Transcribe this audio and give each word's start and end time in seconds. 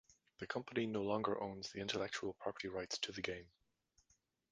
The 0.39 0.47
company 0.47 0.87
no 0.87 1.03
longer 1.03 1.39
owns 1.39 1.69
the 1.69 1.79
intellectual 1.79 2.33
property 2.33 2.67
rights 2.67 2.97
to 2.97 3.11
the 3.11 3.21
game. 3.21 3.51